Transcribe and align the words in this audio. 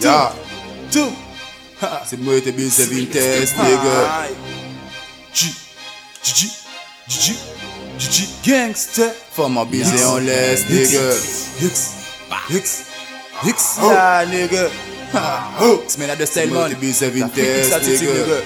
Tou 0.00 1.10
Se 2.06 2.16
mwen 2.16 2.42
te 2.42 2.52
bin 2.52 2.70
se 2.70 2.86
vin 2.86 3.06
test, 3.10 3.56
nigga. 3.56 4.28
G, 5.34 5.50
G, 6.22 6.32
G, 6.34 6.50
G, 7.08 7.34
G, 7.98 8.10
G, 8.10 8.28
gangster. 8.44 9.12
Fama 9.32 9.64
bize 9.64 10.04
on 10.06 10.20
les, 10.24 10.64
nigga. 10.68 11.02
Hicks, 11.60 11.82
Hicks, 12.48 12.74
Hicks, 13.42 13.76
ya, 13.82 14.24
nigga. 14.30 14.70
X-Men 15.84 16.10
a 16.10 16.16
de 16.16 16.26
style, 16.26 16.52
man 16.52 16.68
Se 16.68 16.68
mwen 16.68 16.74
te 16.74 16.80
bin 16.80 16.94
se 16.94 17.10
test, 17.34 18.02
nigga. 18.02 18.42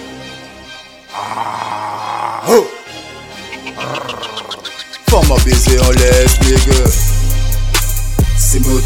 Fama 5.10 5.36
les, 5.44 6.40
nigga 6.40 7.11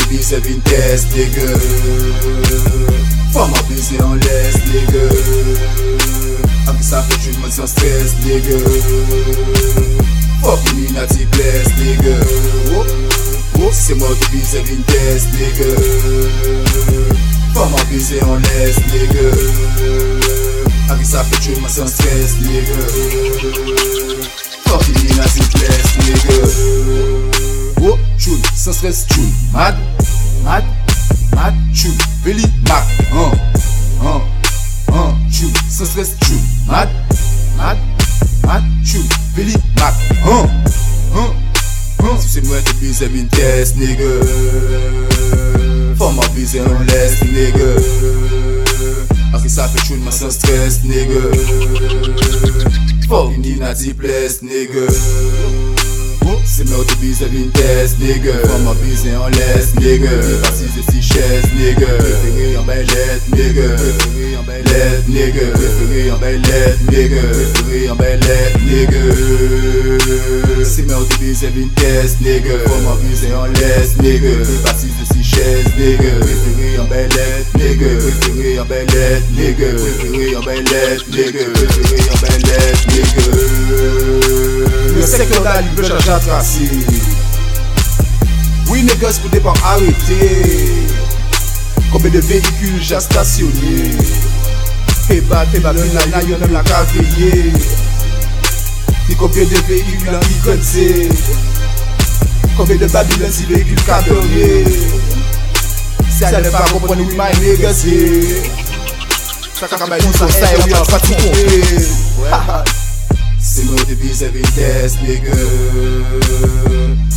Se 0.07 0.13
mwen 0.13 0.21
te 0.23 0.23
bin 0.23 0.23
se 0.23 0.41
vin 0.41 0.61
test, 0.61 1.07
nigga 1.17 1.59
Fama 3.33 3.57
bize 3.69 3.99
on 4.05 4.21
les, 4.21 4.55
nigga 4.71 5.05
Aki 6.69 6.85
sa 6.85 7.03
fe 7.03 7.19
chou 7.25 7.35
mwen 7.41 7.51
san 7.51 7.67
stres, 7.67 8.15
nigga 8.23 8.59
Fucking 10.43 10.87
in 10.87 10.97
a 10.97 11.07
ti 11.07 11.27
place, 11.35 11.73
nigga 11.81 12.15
Se 13.73 13.95
mwen 13.95 14.15
te 14.21 14.31
bin 14.31 14.47
se 14.47 14.63
vin 14.63 14.83
test, 14.87 15.27
nigga 15.35 15.75
Fama 17.55 17.83
bize 17.91 18.23
on 18.31 18.43
les, 18.47 18.79
nigga 18.93 19.27
Aki 20.95 21.05
sa 21.05 21.25
fe 21.25 21.43
chou 21.43 21.59
mwen 21.59 21.73
san 21.73 21.89
stres, 21.91 22.39
nigga 22.47 22.79
Fucking 24.69 25.03
in 25.03 25.19
a 25.19 25.29
ti 25.35 25.43
place, 25.59 25.99
nigga 26.07 26.39
Wo, 27.83 27.99
chun, 28.19 28.41
sans 28.55 28.73
stress, 28.73 29.07
chun 29.11 29.31
Mad, 29.53 29.75
mad, 30.47 30.65
mad, 31.35 31.55
chun 31.75 31.93
Veli, 32.23 32.47
mak, 32.69 32.87
an, 33.13 33.33
an, 34.01 34.23
an, 34.95 35.31
chun 35.31 35.51
Sans 35.69 35.85
stress, 35.85 36.17
chun 36.23 36.39
Mad, 36.69 36.89
mad, 37.59 37.79
mad, 38.47 38.63
chun 38.87 39.03
Veli, 39.35 39.55
mak, 39.77 39.95
an, 40.25 40.49
an, 41.19 41.31
an 42.07 42.19
Si 42.23 42.29
se 42.29 42.41
mwen 42.47 42.63
te 42.65 42.73
bize 42.81 43.09
bin 43.11 43.29
test, 43.29 43.77
nigga. 43.77 44.09
Fama 45.99 46.23
bize 46.37 46.63
an 46.63 46.87
les, 46.87 47.19
nigga. 47.35 47.69
Aki 49.35 49.51
sa 49.51 49.69
fe 49.69 49.83
chun, 49.89 50.01
man 50.07 50.15
sans 50.15 50.39
stress, 50.39 50.85
nigga. 50.87 51.23
Fucking 53.11 53.45
in 53.45 53.63
a 53.63 53.75
deep 53.75 53.99
place, 53.99 54.43
nigga 54.43 55.56
Ou 56.73 56.85
te 56.85 56.97
bize 56.97 57.25
vin 57.31 57.51
test, 57.51 57.99
nigga. 57.99 58.33
Fama 58.47 58.75
bize 58.83 59.09
an 59.15 59.31
les, 59.31 59.75
nigga. 59.81 60.11
Mi 60.11 60.35
pasize 60.43 60.83
si 60.91 61.01
ches, 61.01 61.47
nigga. 61.55 61.87
Preferi 61.87 62.57
an 62.57 62.67
bay 62.67 62.85
let, 62.85 63.23
nigga. 63.35 63.69
Preferi 63.77 64.35
an 64.37 64.45
bay 64.47 64.63
let, 64.63 65.09
nigga. 65.09 65.47
Preferi 65.53 66.11
an 66.11 66.19
bay 66.21 66.39
let, 66.39 66.79
nigga. 66.91 67.23
Preferi 67.33 67.89
an 67.91 67.97
bay 67.97 68.17
let, 68.27 68.59
nigga. 68.67 69.03
Mè 70.87 70.95
ou 70.95 71.07
te 71.09 71.17
bize 71.19 71.49
vin 71.55 71.71
test, 71.81 72.21
nigga. 72.21 72.59
Fama 72.67 72.97
bize 73.03 73.31
an 73.33 73.53
les, 73.61 73.97
nigga. 74.03 74.35
Mi 74.45 74.59
pasize 74.67 75.07
si 75.13 75.23
ches, 75.23 75.73
nigga. 75.79 76.13
Preferi 76.21 76.77
an 76.83 76.89
bay 76.91 77.09
let, 77.17 77.55
nigga. 77.57 77.95
Preferi 78.05 78.59
an 78.61 78.69
bay 78.69 78.85
let, 78.93 79.33
nigga. 79.39 79.73
Preferi 79.81 80.35
an 80.37 80.45
bay 80.45 80.63
let, 80.73 81.07
nigga 81.15 81.76
sektor 85.17 85.45
da 85.45 85.61
li 85.61 85.71
bej 85.77 85.91
anja 85.93 86.19
trase 86.21 86.67
Oui 88.69 88.83
negos 88.85 89.19
pou 89.23 89.33
depan 89.33 89.57
arete 89.65 90.29
Koube 91.93 92.11
de 92.11 92.21
vehikul 92.21 92.81
jan 92.83 93.01
stasyonye. 93.01 93.95
Eba 95.15 95.45
teba 95.53 95.73
lè 95.73 95.87
nan 95.95 96.13
nan 96.13 96.29
yon 96.29 96.45
nan 96.53 96.65
ka 96.69 96.83
veye 96.93 97.53
Ni 99.09 99.15
koube 99.17 99.49
de 99.49 99.65
vehikul 99.71 100.19
an 100.19 100.25
ki 100.29 100.39
konse 100.45 100.87
Koube 102.59 102.77
de 102.77 102.89
babilen 102.93 103.33
si 103.33 103.49
vehikul 103.49 103.85
ka 103.89 104.03
dorye 104.09 104.65
Sa 106.13 106.35
lè 106.37 106.51
pa 106.53 106.67
kompon 106.73 107.05
ou 107.07 107.17
may 107.17 107.37
negos 107.41 107.87
ye 107.89 108.43
Sa 109.57 109.65
kakabay 109.65 110.03
nou 110.05 110.13
sa 110.13 110.29
e 110.29 110.59
ou 110.61 110.75
yon 110.75 110.91
pati 110.93 111.17
konpe 111.23 112.27
Ha 112.33 112.43
ha. 112.51 112.86
Bize 113.97 114.29
vin 114.29 114.47
test, 114.55 114.97
nigga 115.03 115.37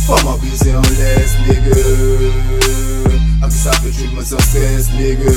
Fama 0.06 0.36
bize 0.38 0.70
an 0.74 0.82
les, 0.98 1.32
nigga. 1.46 1.76
Aki 3.42 3.56
sa 3.56 3.72
fe 3.82 3.92
chou 3.94 4.08
mwen 4.14 4.26
san 4.26 4.40
stres, 4.48 4.88
nigga. 4.96 5.34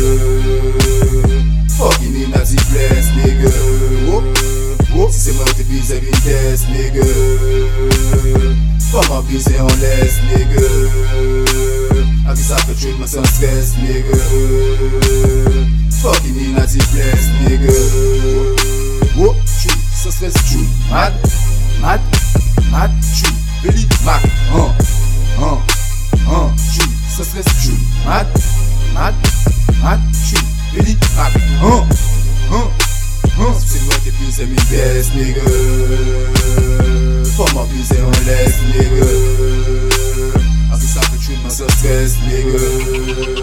Fucking 1.78 2.16
in 2.16 2.34
a 2.34 2.42
deep 2.46 2.64
place, 2.72 3.10
nigga 3.18 3.52
Si 5.12 5.20
se 5.20 5.32
mwen 5.38 5.54
te 5.58 5.64
bize 5.70 6.00
vin 6.00 6.20
test, 6.26 6.68
nigga. 6.74 7.06
Fama 8.92 9.22
bize 9.30 9.56
an 9.60 9.74
les, 9.84 10.20
nigga. 10.32 10.66
Aki 12.32 12.44
sa 12.44 12.58
fe 12.66 12.74
chou 12.82 12.98
mwen 12.98 13.08
san 13.08 13.26
stres, 13.26 13.76
nigga. 13.84 14.20
Fucking 16.02 16.38
in 16.48 16.58
a 16.58 16.68
deep 16.68 16.88
place, 16.92 17.30
nigga. 17.46 17.74
Stress, 19.14 19.14
chou 19.14 19.43
Mad, 20.94 21.12
mad, 21.82 22.02
mad, 22.70 22.92
chou 23.18 23.34
Veli, 23.64 23.88
mak, 24.06 24.24
an, 24.54 24.70
an, 25.42 25.58
an, 26.30 26.56
chou 26.72 26.88
Sans 27.10 27.24
stress, 27.24 27.46
chou 27.64 27.74
Mad, 28.06 28.28
mad, 28.94 29.16
mad, 29.82 30.00
chou 30.30 30.38
Veli, 30.72 30.96
mak, 31.16 31.34
an, 31.64 31.90
an, 32.54 32.70
an 33.42 33.60
Se 33.60 33.80
mwen 33.80 34.04
te 34.04 34.12
bize 34.20 34.46
mi 34.46 34.60
bes, 34.70 35.10
nigga 35.16 35.42
Fama 37.38 37.66
bize 37.74 37.98
an 37.98 38.14
les, 38.28 38.62
nigga 38.70 39.10
Asi 40.76 40.88
sa 40.94 41.02
fe 41.02 41.18
chou 41.18 41.42
man 41.42 41.50
sans 41.50 41.74
stress, 41.74 42.20
nigga 42.28 43.43